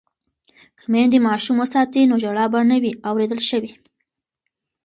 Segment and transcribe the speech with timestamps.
[0.77, 3.71] که میندې ماشوم وساتي نو ژړا به نه وي اوریدل شوې.